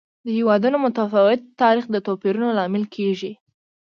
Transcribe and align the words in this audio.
د 0.25 0.27
هېوادونو 0.37 0.77
متفاوت 0.85 1.41
تاریخ 1.61 1.85
د 1.91 1.95
توپیرونو 2.05 2.47
لامل 2.59 2.83
کېږي. 2.95 3.31